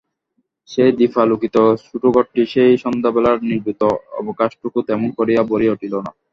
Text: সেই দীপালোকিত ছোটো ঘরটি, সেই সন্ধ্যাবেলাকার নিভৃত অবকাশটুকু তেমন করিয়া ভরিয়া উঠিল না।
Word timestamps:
সেই 0.69 0.91
দীপালোকিত 0.99 1.55
ছোটো 1.83 2.07
ঘরটি, 2.15 2.41
সেই 2.53 2.73
সন্ধ্যাবেলাকার 2.83 3.45
নিভৃত 3.49 3.81
অবকাশটুকু 4.19 4.77
তেমন 4.87 5.09
করিয়া 5.17 5.41
ভরিয়া 5.49 5.73
উঠিল 5.75 5.93
না। 5.97 6.11